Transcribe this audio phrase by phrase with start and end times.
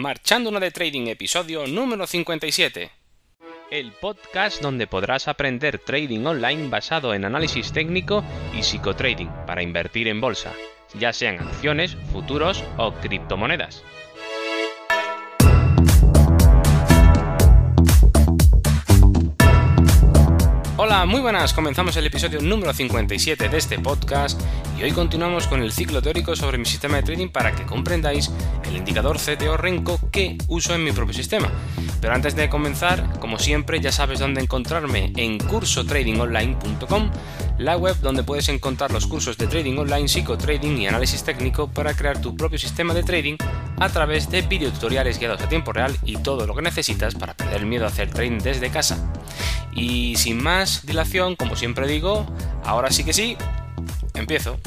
[0.00, 2.90] Marchando de Trading, episodio número 57.
[3.70, 8.24] El podcast donde podrás aprender trading online basado en análisis técnico
[8.58, 10.54] y psicotrading para invertir en bolsa,
[10.94, 13.84] ya sean acciones, futuros o criptomonedas.
[20.78, 21.52] Hola, muy buenas.
[21.52, 24.40] Comenzamos el episodio número 57 de este podcast
[24.82, 28.30] hoy continuamos con el ciclo teórico sobre mi sistema de trading para que comprendáis
[28.64, 31.50] el indicador CTO Renko que uso en mi propio sistema.
[32.00, 37.10] Pero antes de comenzar, como siempre, ya sabes dónde encontrarme en cursotradingonline.com,
[37.58, 41.92] la web donde puedes encontrar los cursos de trading online, psicotrading y análisis técnico para
[41.92, 43.36] crear tu propio sistema de trading
[43.78, 47.58] a través de videotutoriales guiados a tiempo real y todo lo que necesitas para perder
[47.58, 49.12] el miedo a hacer trading desde casa.
[49.74, 52.26] Y sin más dilación, como siempre digo,
[52.64, 53.36] ahora sí que sí,
[54.14, 54.58] empiezo.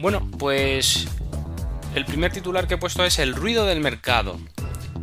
[0.00, 1.08] Bueno, pues
[1.96, 4.38] el primer titular que he puesto es el ruido del mercado.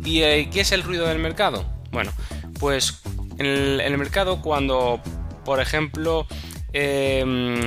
[0.02, 1.66] ¿Y eh, qué es el ruido del mercado?
[1.92, 2.12] Bueno,
[2.58, 3.02] pues
[3.38, 5.00] en el, mercado cuando,
[5.44, 6.26] por ejemplo,
[6.72, 7.60] em,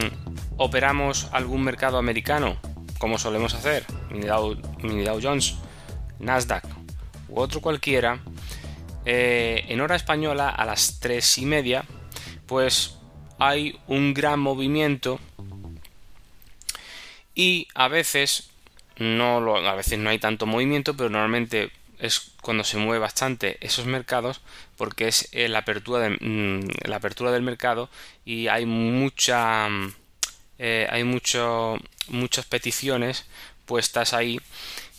[0.58, 2.58] operamos algún mercado americano,
[2.98, 5.56] como solemos hacer, mini Dow Jones,
[6.18, 6.66] Nasdaq
[7.28, 8.20] u otro cualquiera,
[9.06, 11.86] eh, en hora española a las 3 y media,
[12.48, 12.98] pues
[13.38, 15.20] hay un gran movimiento
[17.40, 18.50] y a veces
[18.98, 23.86] no a veces no hay tanto movimiento, pero normalmente es cuando se mueve bastante esos
[23.86, 24.42] mercados
[24.76, 27.90] porque es eh, la apertura mm, la apertura del mercado
[28.26, 29.94] y hay mucha mm,
[30.58, 31.78] eh, hay mucho,
[32.10, 33.26] muchas peticiones
[33.66, 34.42] puestas ahí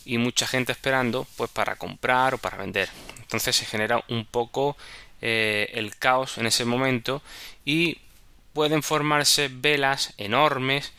[0.03, 2.89] y mucha gente esperando pues para comprar o para vender.
[3.19, 4.75] Entonces se genera un poco
[5.21, 7.21] eh, el caos en ese momento
[7.65, 7.99] y
[8.53, 10.91] pueden formarse velas enormes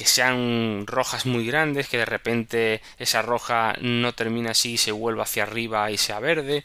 [0.00, 4.92] que sean rojas muy grandes que de repente esa roja no termina así y se
[4.92, 6.64] vuelva hacia arriba y sea verde.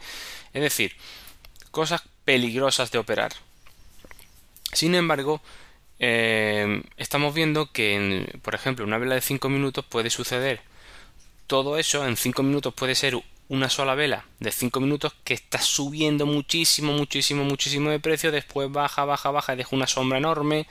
[0.54, 0.96] Es decir
[1.70, 3.34] cosas peligrosas de operar.
[4.72, 5.42] Sin embargo
[6.00, 10.62] eh, estamos viendo que por ejemplo una vela de 5 minutos puede suceder.
[11.46, 15.60] Todo eso en 5 minutos puede ser una sola vela de 5 minutos que está
[15.60, 20.68] subiendo muchísimo, muchísimo, muchísimo de precio, después baja, baja, baja y deja una sombra enorme,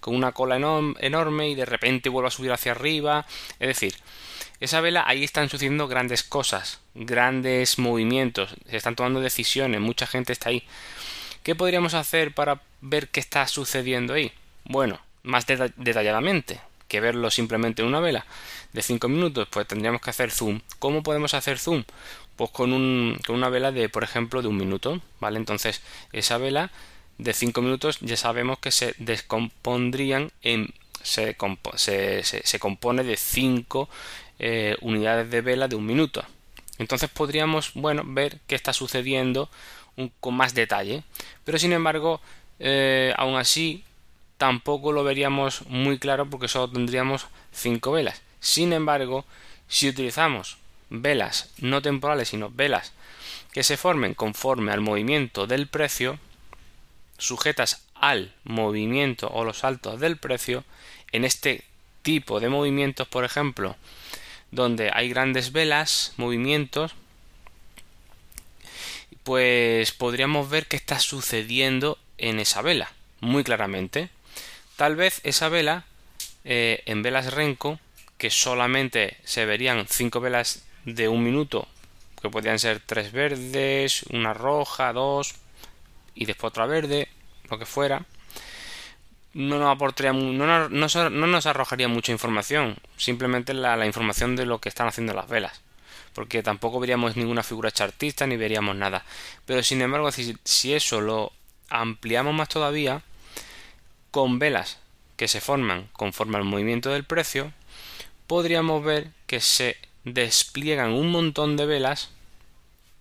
[0.00, 3.26] con una cola enorme y de repente vuelve a subir hacia arriba.
[3.58, 3.94] Es decir,
[4.60, 10.32] esa vela ahí están sucediendo grandes cosas, grandes movimientos, se están tomando decisiones, mucha gente
[10.32, 10.64] está ahí.
[11.42, 14.32] ¿Qué podríamos hacer para ver qué está sucediendo ahí?
[14.64, 18.26] Bueno, más detalladamente que verlo simplemente en una vela
[18.72, 20.60] de 5 minutos, pues tendríamos que hacer zoom.
[20.78, 21.84] ¿Cómo podemos hacer zoom?
[22.36, 25.38] Pues con, un, con una vela de, por ejemplo, de un minuto, ¿vale?
[25.38, 25.82] Entonces,
[26.12, 26.70] esa vela
[27.18, 30.72] de 5 minutos ya sabemos que se descompondrían en...
[31.02, 31.36] Se,
[31.76, 33.88] se, compone de 5
[34.40, 36.24] eh, unidades de vela de un minuto.
[36.78, 39.48] Entonces podríamos, bueno, ver qué está sucediendo
[40.20, 41.04] con más detalle.
[41.44, 42.20] Pero sin embargo,
[42.58, 43.84] eh, aún así,
[44.38, 48.22] tampoco lo veríamos muy claro porque solo tendríamos 5 velas.
[48.40, 49.24] Sin embargo,
[49.68, 50.56] si utilizamos
[50.88, 52.92] velas no temporales, sino velas
[53.52, 56.18] que se formen conforme al movimiento del precio,
[57.18, 60.64] sujetas al movimiento o los saltos del precio,
[61.10, 61.64] en este
[62.02, 63.76] tipo de movimientos, por ejemplo,
[64.50, 66.94] donde hay grandes velas, movimientos,
[69.24, 74.10] pues podríamos ver qué está sucediendo en esa vela, muy claramente.
[74.78, 75.86] Tal vez esa vela,
[76.44, 77.80] eh, en velas Renko,
[78.16, 81.66] que solamente se verían cinco velas de un minuto,
[82.22, 85.34] que podrían ser tres verdes, una roja, dos,
[86.14, 87.08] y después otra verde,
[87.50, 88.06] lo que fuera,
[89.34, 94.68] no nos aportaría, no, no, nos arrojaría mucha información, simplemente la, información de lo que
[94.68, 95.60] están haciendo las velas
[96.14, 99.04] porque tampoco veríamos ninguna figura chartista ni veríamos nada.
[99.44, 101.32] Pero sin embargo, si, si, eso lo
[101.68, 103.02] ampliamos más todavía,
[104.10, 104.78] con velas
[105.16, 107.52] que se forman conforme al movimiento del precio,
[108.26, 112.10] podríamos ver que se despliegan un montón de velas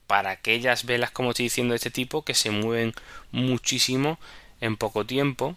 [0.08, 2.94] para aquellas velas, como estoy diciendo, de este tipo, que se mueven
[3.32, 4.20] muchísimo
[4.62, 5.56] en poco tiempo,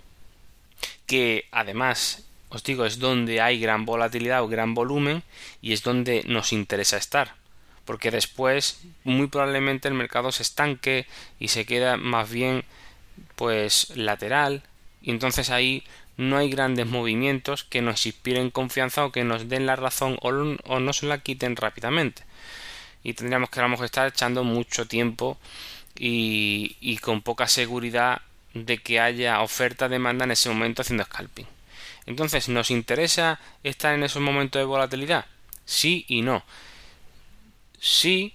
[1.07, 5.23] que además, os digo, es donde hay gran volatilidad o gran volumen
[5.63, 7.37] y es donde nos interesa estar,
[7.85, 11.07] porque después muy probablemente el mercado se estanque
[11.39, 12.65] y se queda más bien
[13.37, 14.63] pues lateral
[15.03, 15.85] y entonces ahí
[16.17, 20.29] no hay grandes movimientos que nos inspiren confianza o que nos den la razón o,
[20.29, 22.25] o nos la quiten rápidamente.
[23.03, 25.39] Y tendríamos que a estar echando mucho tiempo
[25.99, 28.21] y, y con poca seguridad
[28.53, 31.47] de que haya oferta-demanda en ese momento haciendo scalping.
[32.05, 35.25] Entonces, ¿nos interesa estar en esos momentos de volatilidad?
[35.65, 36.45] Sí y no.
[37.79, 38.35] Sí,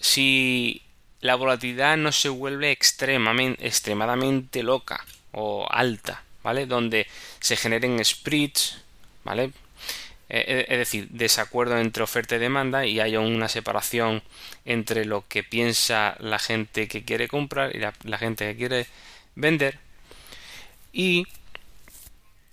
[0.00, 0.80] si
[1.20, 6.66] la volatilidad no se vuelve extremadamente, extremadamente loca o alta, ¿vale?
[6.66, 7.06] Donde
[7.40, 8.78] se generen spreads,
[9.24, 9.52] ¿vale?
[10.30, 14.22] Eh, eh, es decir, desacuerdo entre oferta y demanda y haya una separación
[14.66, 18.86] entre lo que piensa la gente que quiere comprar y la, gente que quiere
[19.36, 19.78] vender.
[20.92, 21.26] Y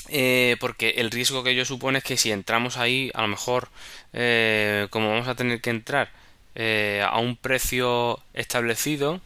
[0.10, 3.70] eh, porque el riesgo que ello supone es que si entramos ahí, a lo mejor,
[4.90, 6.12] como vamos a tener que entrar
[7.04, 9.20] a un precio establecido,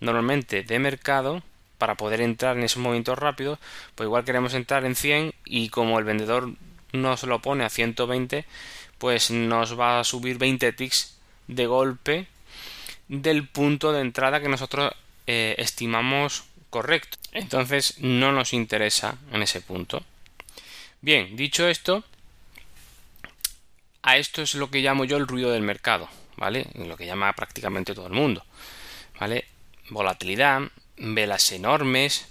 [0.00, 1.42] normalmente de mercado,
[1.84, 3.58] para poder entrar en esos momentos rápidos,
[3.94, 6.54] pues igual queremos entrar en 100 y como el vendedor
[6.92, 8.46] nos lo pone a 120,
[8.96, 12.26] pues nos va a subir 20 ticks de golpe
[13.08, 14.92] del punto de entrada que nosotros
[15.26, 17.18] eh, estimamos correcto.
[17.32, 20.02] Entonces no nos interesa en ese punto.
[21.02, 22.02] Bien, dicho esto,
[24.00, 26.08] a esto es lo que llamo yo el ruido del mercado,
[26.38, 26.66] ¿vale?
[26.76, 28.42] Lo que llama prácticamente todo el mundo,
[29.20, 29.44] ¿vale?
[29.90, 30.62] Volatilidad,
[30.96, 32.26] velas enormes,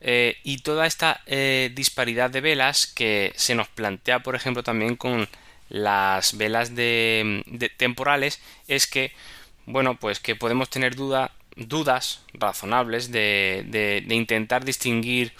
[0.00, 4.96] eh, y toda esta eh, disparidad de velas que se nos plantea, por ejemplo, también
[4.96, 5.28] con
[5.68, 9.12] las velas de, temporales, es que,
[9.66, 13.64] bueno, pues que podemos tener duda, dudas razonables de,
[14.06, 15.32] de intentar distinguir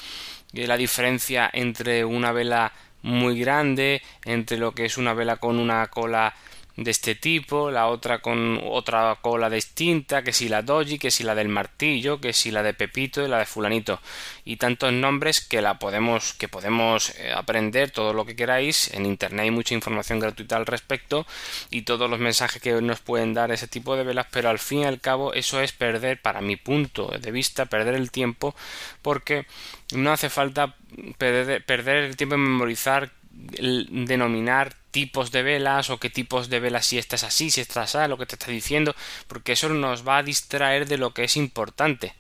[0.53, 2.73] eh, la diferencia entre una vela
[3.03, 6.35] muy grande, entre lo que es una vela con una cola
[6.77, 11.25] de este tipo, la otra con otra cola distinta, que si la doji, que si
[11.25, 14.01] la del martillo, que si la de Pepito y la de fulanito.
[14.45, 18.93] Y tantos nombres que la podemos que podemos eh, aprender todo lo que queráis.
[18.95, 21.27] En internet hay mucha información gratuita al respecto
[21.71, 24.81] y todos los mensajes que nos pueden dar ese tipo de velas, pero al fin
[24.81, 28.55] y al cabo eso es perder para mi punto de vista perder el tiempo
[29.03, 29.47] porque
[29.93, 30.77] no hace falta
[31.19, 36.87] perder, perder el tiempo en memorizar denominar tipos de velas o qué tipos de velas
[36.87, 38.95] si estás así, si estás así, lo que te está diciendo,
[39.29, 42.15] porque eso nos va a distraer de lo que es importante.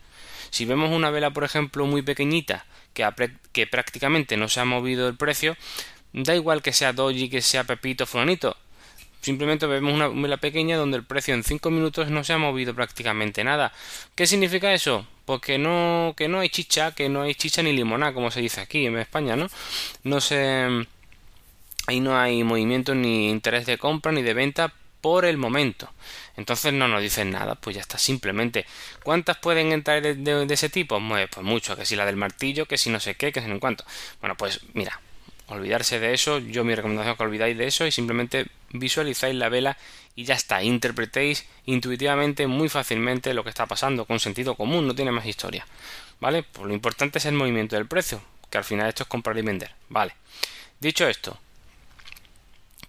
[0.50, 3.08] Si vemos una vela, por ejemplo, muy pequeñita, que,
[3.52, 5.56] que prácticamente no se ha movido el precio,
[6.12, 8.56] da igual que sea Doji, que sea Pepito, Fulanito.
[9.20, 12.74] Simplemente vemos una vela pequeña donde el precio en 5 minutos no se ha movido
[12.74, 13.72] prácticamente nada.
[14.14, 15.06] ¿Qué significa eso?
[15.26, 18.40] Pues que no, que no hay chicha, que no hay chicha ni limonada, como se
[18.40, 19.48] dice aquí en España, ¿no?
[20.04, 20.86] No se
[21.90, 25.90] ahí no hay movimiento ni interés de compra ni de venta por el momento.
[26.36, 28.64] Entonces no nos dicen nada, pues ya está, simplemente.
[29.02, 31.00] ¿Cuántas pueden entrar de, ese tipo?
[31.08, 33.48] Pues, pues mucho, que si la del martillo, que si no sé qué, que si
[33.48, 33.84] no en cuánto.
[34.20, 35.00] Bueno, pues mira,
[35.48, 39.48] olvidarse de eso, yo mi recomendación es que olvidáis de eso y simplemente visualizáis la
[39.48, 39.76] vela
[40.14, 44.94] y ya está, interpretéis intuitivamente muy fácilmente lo que está pasando, con sentido común, no
[44.94, 45.66] tiene más historia.
[46.20, 46.44] ¿Vale?
[46.44, 49.42] Pues lo importante es el movimiento del precio, que al final esto es comprar y
[49.42, 49.72] vender.
[49.88, 50.14] Vale.
[50.78, 51.38] Dicho esto,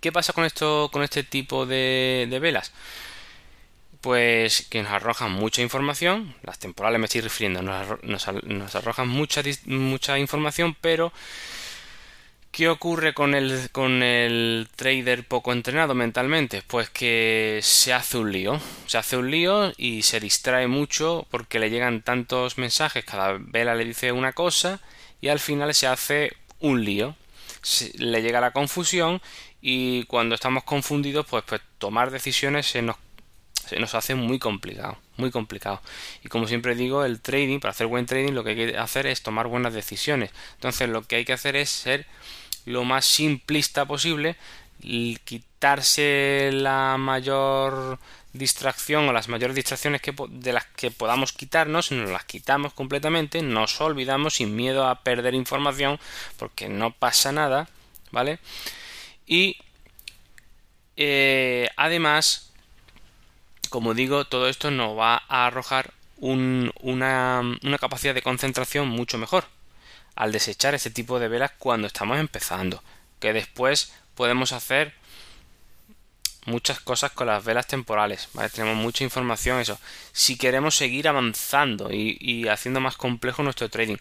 [0.02, 2.74] ¿Qué pasa con esto, con este tipo de, velas?
[4.02, 10.18] Pues que nos arrojan mucha información, las temporales me estoy refiriendo, nos, arrojan mucha, mucha
[10.18, 11.14] información, pero
[12.52, 16.62] ¿Qué ocurre con el, con el trader poco entrenado mentalmente?
[16.68, 18.60] Pues que se hace un lío.
[18.88, 23.74] Se hace un lío y se distrae mucho porque le llegan tantos mensajes, cada vela
[23.74, 24.82] le dice una cosa
[25.22, 27.16] y al final se hace un lío.
[27.98, 29.22] le llega la confusión
[29.62, 32.96] y cuando estamos confundidos pues, pues tomar decisiones se nos,
[33.68, 35.82] se nos hace muy complicado, muy complicado.
[36.24, 39.06] Y como siempre digo, el trading, para hacer buen trading lo que hay que hacer
[39.08, 40.32] es tomar buenas decisiones.
[40.56, 42.08] Entonces lo que hay que hacer es ser
[42.66, 44.36] lo más simplista posible,
[45.24, 48.00] quitarse la mayor
[48.34, 53.42] distracción o las mayores distracciones que, de las que podamos quitarnos, nos las quitamos completamente,
[53.42, 56.00] nos olvidamos sin miedo a perder información
[56.38, 57.70] porque no pasa nada,
[58.12, 58.40] ¿vale?
[59.32, 59.56] Y
[60.98, 62.52] eh, además,
[63.70, 67.42] como digo, todo esto nos va a arrojar una,
[67.80, 69.46] capacidad de concentración mucho mejor
[70.16, 72.84] al desechar este tipo de velas cuando estamos empezando.
[73.22, 74.94] Que después podemos hacer
[76.46, 78.28] muchas cosas con las velas temporales.
[78.54, 79.80] Tenemos mucha información, eso.
[80.12, 83.96] Si queremos seguir avanzando y, y haciendo más complejo nuestro trading.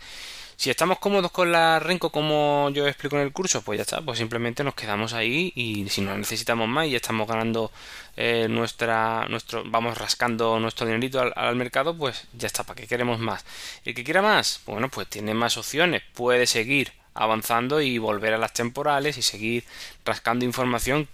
[0.60, 4.02] Si estamos cómodos con la Renko como yo explico en el curso, pues ya está,
[4.02, 7.72] pues simplemente nos quedamos ahí y si no necesitamos más y estamos ganando
[8.14, 13.18] eh, nuestra, nuestro, vamos rascando nuestro dinerito al, mercado, pues ya está, ¿para qué queremos
[13.20, 13.42] más?
[13.86, 18.38] El que quiera más, bueno, pues tiene más opciones, puede seguir avanzando y volver a
[18.38, 19.64] las temporales y seguir
[20.04, 21.08] rascando información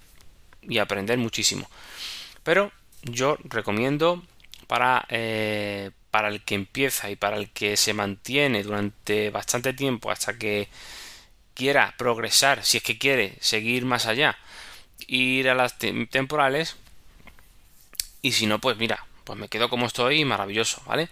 [0.62, 1.70] y aprender muchísimo.
[2.42, 2.72] Pero
[3.04, 4.24] yo recomiendo
[4.66, 10.10] para, eh, para el que empieza y para el que se mantiene durante bastante tiempo
[10.10, 10.70] hasta que
[11.52, 14.38] quiera progresar, si es que quiere seguir más allá,
[15.08, 16.76] ir a las temporales,
[18.22, 21.10] y si no, pues mira, pues me quedo como estoy, maravilloso, ¿vale?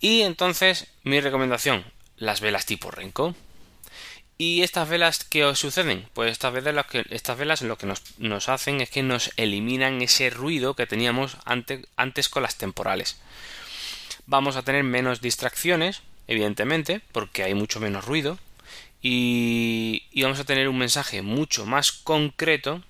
[0.00, 1.84] Y entonces, mi recomendación,
[2.16, 3.34] las velas tipo Renko.
[4.38, 6.08] ¿Y estas velas qué os suceden?
[6.14, 10.00] Pues estas velas, lo que, estas velas lo que nos, hacen es que nos eliminan
[10.00, 13.18] ese ruido que teníamos antes con las temporales.
[14.30, 18.38] Vamos a tener menos distracciones, evidentemente, porque hay mucho menos ruido.
[19.02, 22.80] Y, y vamos a tener un mensaje mucho más concreto.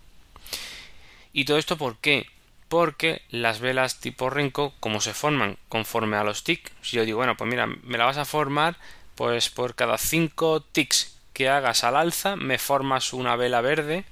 [1.32, 2.26] ¿Y todo esto por qué?
[2.70, 7.16] porque las velas tipo Renko, como se forman conforme a los ticks, si yo digo,
[7.16, 8.76] bueno, pues mira, me la vas a formar,
[9.16, 14.04] pues por cada 5 ticks que hagas al alza, me formas una vela verde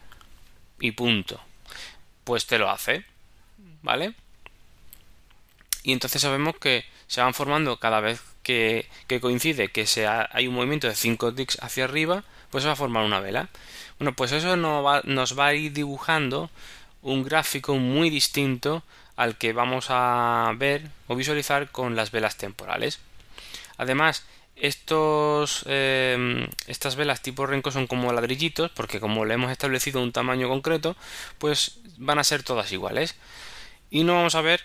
[0.81, 1.41] y punto.
[2.25, 3.05] Pues te lo hace,
[3.83, 4.15] ¿vale?
[5.85, 8.89] Y entonces sabemos que se van formando cada vez que,
[9.21, 9.87] coincide que
[10.31, 13.49] hay un movimiento de 5 ticks hacia arriba, pues se va a formar una vela.
[13.99, 16.51] Bueno, pues eso nos va a ir dibujando
[17.03, 18.83] un gráfico muy distinto
[19.17, 23.01] al que vamos a ver o visualizar con las velas temporales.
[23.77, 24.25] Además,
[24.57, 30.13] estos, em, estas velas tipo renco son como ladrillitos, porque como le hemos establecido un
[30.13, 30.97] tamaño concreto,
[31.39, 33.17] pues van a ser todas iguales.
[33.91, 34.63] Y no vamos a ver,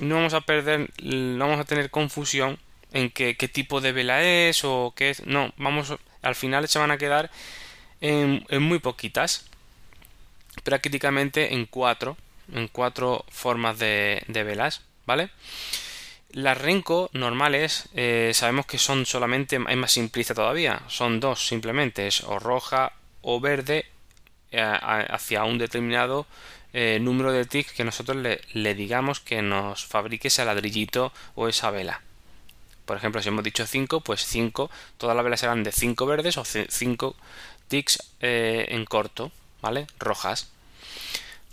[0.00, 2.58] no vamos a perder, no vamos a tener confusión
[2.92, 5.26] en qué, qué tipo de vela es o qué es.
[5.26, 7.30] No, vamos, al final se van a quedar
[8.00, 9.48] en muy poquitas
[10.62, 12.16] prácticamente en cuatro,
[12.52, 15.30] en cuatro formas de, velas, ¿vale?
[16.30, 22.06] Las Renko normales eh, sabemos que son solamente, es más simplista todavía, son dos simplemente,
[22.06, 23.86] es o roja o verde
[24.50, 26.26] eh, hacia un determinado
[26.72, 31.70] eh, número de ticks que nosotros le, digamos que nos fabrique ese ladrillito o esa
[31.70, 32.02] vela.
[32.86, 36.38] Por ejemplo, si hemos dicho 5, pues 5, todas las velas serán de 5 verdes
[36.38, 37.16] o 5
[37.68, 39.86] ticks en corto, ¿vale?
[39.98, 40.48] Rojas.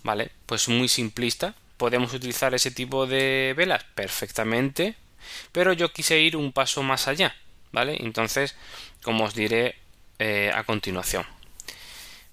[0.03, 0.31] ¿Vale?
[0.45, 1.55] Pues muy simplista.
[1.77, 4.95] Podemos utilizar ese tipo de velas perfectamente,
[5.51, 7.35] pero yo quise ir un paso más allá,
[7.73, 7.97] ¿vale?
[7.99, 8.55] Entonces,
[9.01, 9.75] como os diré
[10.17, 11.25] eh, a continuación.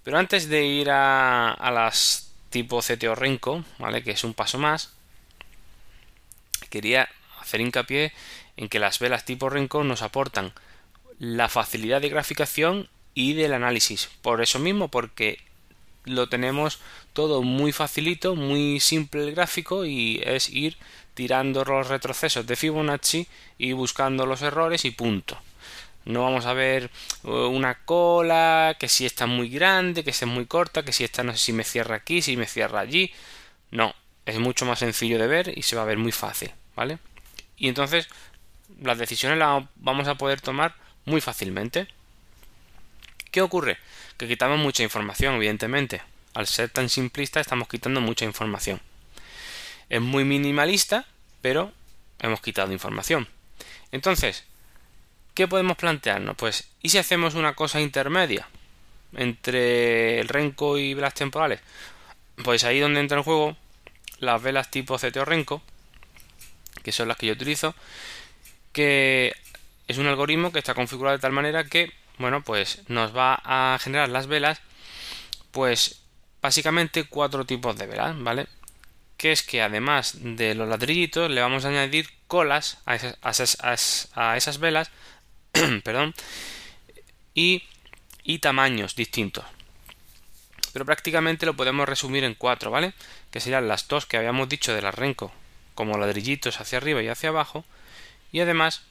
[0.05, 4.05] Pero antes de ir a, las tipo CTO Renko, ¿vale?
[4.05, 4.93] Que es un paso más,
[6.71, 7.09] quería
[7.41, 8.13] hacer hincapié
[8.57, 10.53] en que las velas tipo Renko nos aportan
[11.19, 14.09] la facilidad de graficación y del análisis.
[14.23, 15.41] Por eso mismo, porque
[16.05, 16.79] lo tenemos
[17.13, 20.77] todo muy facilito, muy simple el gráfico y es ir
[21.15, 23.27] tirando los retrocesos de Fibonacci
[23.59, 25.39] y buscando los errores y punto.
[26.05, 26.91] No vamos a ver
[27.25, 31.05] uh, una cola, que si está muy grande, que si es muy corta, que si
[31.05, 33.13] esta no sé si me cierra aquí, si me cierra allí.
[33.71, 33.95] No,
[34.27, 36.99] es mucho más sencillo de ver y se va a ver muy fácil, ¿vale?
[37.57, 38.09] Y entonces
[38.81, 41.89] las decisiones las vamos a poder tomar muy fácilmente.
[43.31, 43.79] ¿Qué ocurre?
[44.19, 46.03] Que quitamos mucha información, evidentemente.
[46.35, 48.81] Al ser tan simplista estamos quitando mucha información.
[49.89, 51.07] Es muy minimalista,
[51.41, 51.73] pero
[52.19, 53.29] hemos quitado información.
[53.91, 54.45] Entonces,
[55.35, 56.37] ¿qué podemos plantearnos?
[56.37, 58.49] Pues, ¿y si hacemos una cosa intermedia
[59.15, 61.61] entre el renco y velas temporales?
[62.45, 63.57] Pues ahí donde entra en juego
[64.19, 65.63] las velas tipo CTO renco,
[66.83, 67.75] que son las que yo utilizo,
[68.73, 69.35] que
[69.89, 73.79] es un algoritmo que está configurado de tal manera que bueno, pues nos va a
[73.81, 74.61] generar las velas,
[75.51, 76.03] pues
[76.41, 78.47] básicamente cuatro tipos de velas, ¿vale?
[79.17, 84.91] Que es que además de los ladrillitos le vamos a añadir colas a esas, velas,
[85.85, 86.15] perdón,
[87.35, 87.63] y,
[88.23, 89.45] y tamaños distintos.
[90.73, 92.95] Pero prácticamente lo podemos resumir en cuatro, ¿vale?
[93.31, 95.33] Que serían las dos que habíamos dicho de la renco,
[95.75, 97.65] como ladrillitos hacia arriba y hacia abajo,
[98.33, 98.83] y además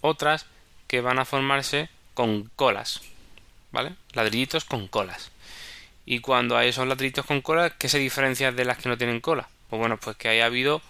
[0.00, 0.46] otras
[0.88, 3.00] que van a formarse con colas,
[3.70, 3.94] ¿vale?
[4.12, 5.30] Ladrillitos con colas.
[6.04, 9.20] Y cuando hay esos ladrillitos con colas, ¿qué se diferencia de las que no tienen
[9.20, 9.48] cola?
[9.68, 10.80] Pues bueno, pues que haya habido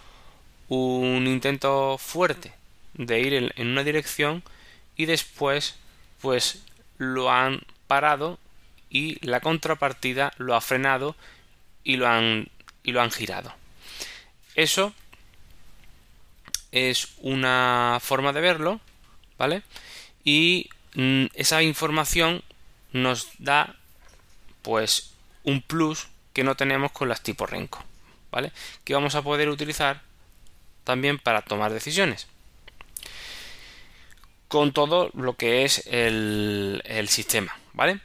[0.69, 2.53] un intento fuerte
[2.93, 4.43] de ir en, una dirección
[4.99, 5.75] y después
[6.21, 6.63] pues
[6.99, 8.37] lo han parado
[8.91, 11.15] y la contrapartida lo ha frenado
[11.83, 12.49] y lo han
[12.83, 13.51] y lo han girado.
[14.53, 14.93] Eso
[16.71, 18.79] es una forma de verlo,
[19.37, 19.63] ¿vale?
[20.23, 22.41] Y Mm, esa información
[22.91, 23.75] nos da
[24.61, 25.13] pues
[25.43, 27.83] un plus que no tenemos con las tipo Renko,
[28.31, 28.51] ¿vale?
[28.83, 30.01] Que vamos a poder utilizar
[30.83, 32.27] también para tomar decisiones.
[34.49, 38.01] Con todo lo que es el, sistema, ¿vale?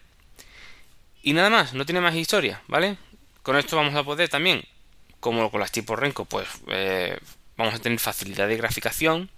[1.22, 2.96] Y nada más, no tiene más historia, ¿vale?
[3.42, 4.62] Con esto vamos a poder también,
[5.18, 7.18] como con las tipo Renko, pues eh,
[7.56, 9.30] vamos a tener facilidad de graficación,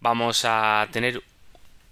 [0.00, 1.22] vamos a tener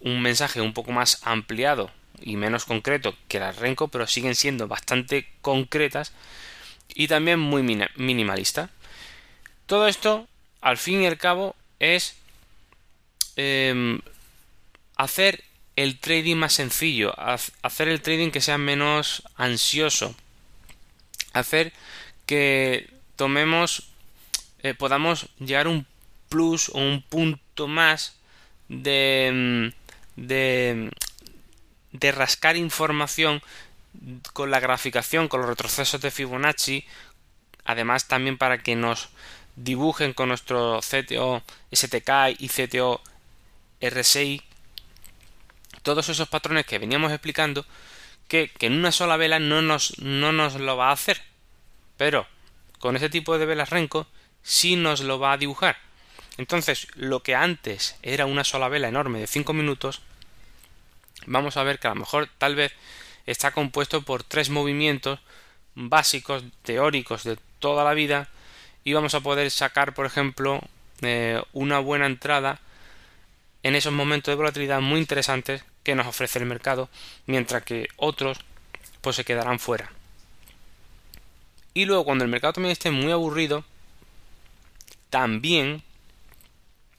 [0.00, 4.68] un mensaje un poco más ampliado y menos concreto que las Renko, pero siguen siendo
[4.68, 6.12] bastante concretas
[6.94, 8.70] y también muy minimalista.
[9.66, 10.28] Todo esto,
[10.60, 12.16] al fin y al cabo, es
[13.36, 14.00] em,
[14.96, 15.44] hacer
[15.76, 20.14] el trading más sencillo, hacer el trading que sea menos ansioso,
[21.32, 21.72] hacer
[22.26, 23.90] que tomemos,
[24.62, 25.86] eh, podamos llegar un
[26.28, 28.16] plus o un punto más
[28.68, 29.72] de,
[30.16, 30.90] de,
[31.92, 33.42] de rascar información
[34.32, 36.84] con la graficación, con los retrocesos de Fibonacci,
[37.64, 39.08] además también para que nos
[39.56, 43.00] dibujen con nuestro CTO STK y CTO
[43.80, 44.42] RSI
[45.84, 47.64] todos esos patrones que veníamos explicando
[48.26, 51.22] que, en una sola vela no nos, no nos lo va a hacer.
[51.96, 52.26] Pero
[52.80, 54.08] con ese tipo de velas Renko
[54.42, 55.76] sí nos lo va a dibujar.
[56.38, 60.02] Entonces lo que antes era una sola vela enorme de 5 minutos
[61.26, 62.72] vamos a ver que a lo mejor tal vez
[63.26, 65.20] está compuesto por tres movimientos
[65.74, 68.28] básicos teóricos de toda la vida
[68.84, 70.60] y vamos a poder sacar por ejemplo
[71.02, 72.60] eh, una buena entrada
[73.62, 76.88] en esos momentos de volatilidad muy interesantes que nos ofrece el mercado
[77.26, 78.38] mientras que otros
[79.00, 79.92] pues se quedarán fuera.
[81.74, 83.64] Y luego cuando el mercado también esté muy aburrido
[85.10, 85.82] también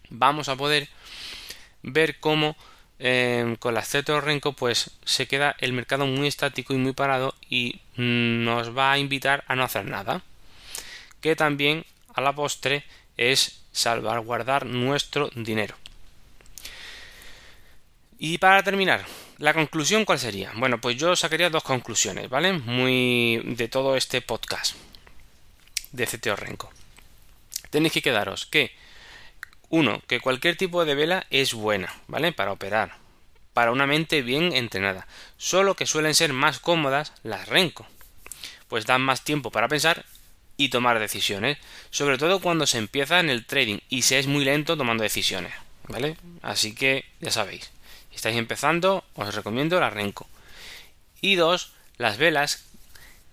[0.09, 0.87] vamos a poder
[1.83, 2.55] ver cómo
[2.97, 7.35] Em, con las CTO Renko pues se queda el mercado muy estático y muy parado
[7.49, 10.21] y nos va a invitar a no hacer nada.
[11.21, 12.85] Que también a la postre
[13.17, 15.75] es salvaguardar nuestro dinero
[18.17, 19.05] y para terminar
[19.37, 24.21] la conclusión cuál sería bueno pues yo sacaría dos conclusiones vale muy de todo este
[24.21, 24.75] podcast
[25.91, 26.71] de CTO Renko
[27.69, 28.71] tenéis que quedaros que
[29.69, 32.31] uno, que cualquier tipo de vela es buena, ¿vale?
[32.31, 32.97] Para operar,
[33.53, 35.07] para una mente bien entrenada,
[35.37, 37.85] solo que suelen ser más cómodas las Renko,
[38.67, 40.05] pues dan más tiempo para pensar
[40.57, 41.57] y tomar decisiones,
[41.89, 45.53] sobre todo cuando se empieza en el trading y se es muy lento tomando decisiones,
[45.87, 46.15] ¿vale?
[46.41, 47.71] Así que ya sabéis,
[48.15, 50.27] estáis empezando, os recomiendo la Renko.
[51.21, 52.65] Y dos, las velas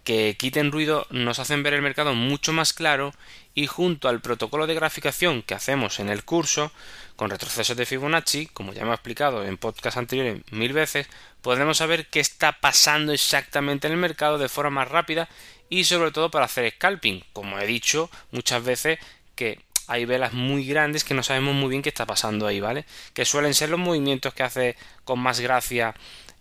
[0.04, 3.14] que quiten ruido nos hacen ver el mercado mucho más claro
[3.54, 6.72] y junto al protocolo de graficación que hacemos en el curso
[7.16, 11.06] con retrocesos de Fibonacci, como ya hemos explicado en podcast anteriores mil veces,
[11.40, 15.28] podremos saber qué está pasando exactamente en el mercado de forma más rápida
[15.68, 18.98] y sobre todo para hacer scalping, como he dicho muchas veces
[19.36, 22.84] que hay velas muy grandes que no sabemos muy bien qué está pasando ahí, ¿vale?
[23.14, 25.94] Que suelen ser los movimientos que hace con más gracia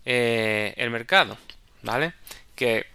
[0.04, 1.36] eh, el mercado,
[1.82, 2.14] ¿vale?
[2.54, 2.86] Que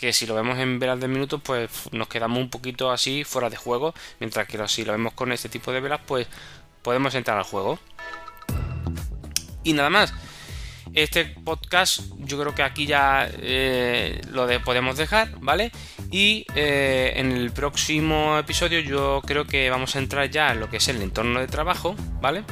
[0.00, 3.50] que si lo vemos en velas de minutos pues nos quedamos un poquito así fuera
[3.50, 6.26] de juego mientras que si lo vemos con este tipo de velas pues
[6.80, 7.78] podemos entrar al juego
[9.62, 10.14] y nada más
[10.94, 15.70] este podcast yo creo que aquí ya eh, lo podemos dejar vale
[16.10, 20.68] y eh, en el próximo episodio yo creo que vamos a entrar ya en lo
[20.68, 22.44] que es el entorno de trabajo vale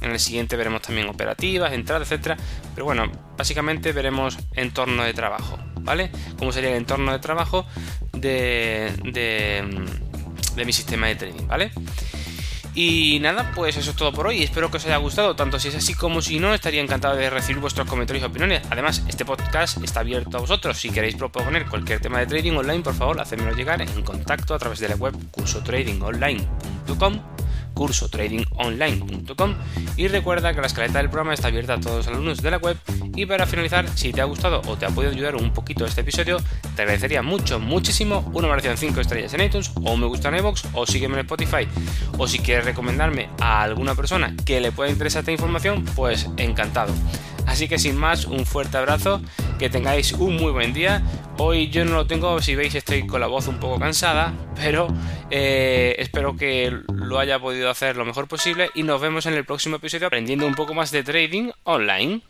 [0.00, 2.36] en el siguiente veremos también operativas, entradas, etcétera.
[2.74, 5.58] Pero bueno, básicamente veremos entorno de trabajo.
[5.82, 6.10] ¿vale?
[6.38, 7.66] Cómo sería el entorno de trabajo
[8.12, 11.70] de, de, mi sistema de trading, ¿vale?
[12.74, 14.42] Y nada, pues eso es todo por hoy.
[14.42, 15.34] Espero que os haya gustado.
[15.34, 18.62] Tanto si es así como si no, estaría encantado de recibir vuestros comentarios y opiniones.
[18.70, 20.78] Además, este podcast está abierto a vosotros.
[20.78, 24.58] Si queréis proponer cualquier tema de trading online, por favor, hacedmelo llegar en contacto a
[24.58, 27.20] través de la web cursotradingonline.com
[27.74, 29.54] cursotradingonline.com
[29.96, 32.58] y recuerda que la escaleta del programa está abierta a todos los alumnos de la
[32.58, 32.76] web
[33.14, 36.02] y para finalizar, si te ha gustado o te ha podido ayudar un poquito este
[36.02, 36.38] episodio,
[36.76, 40.64] te agradecería mucho, muchísimo una valoración 5 estrellas en iTunes o me gusta en iVoox
[40.72, 41.68] o sígueme en Spotify
[42.18, 46.92] o si quieres recomendarme a alguna persona que le pueda interesar esta información, pues encantado.
[47.46, 49.20] Así que sin más, un fuerte abrazo,
[49.58, 51.02] que tengáis un muy buen día.
[51.36, 54.88] Hoy yo no lo tengo, si veis estoy con la voz un poco cansada, pero
[55.30, 59.44] eh, espero que lo haya podido hacer lo mejor posible y nos vemos en el
[59.44, 62.22] próximo episodio aprendiendo un poco más de trading online.